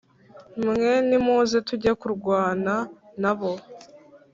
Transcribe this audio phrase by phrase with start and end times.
[0.65, 2.73] Mwe nimuze tujye kurwana
[3.21, 3.51] na bo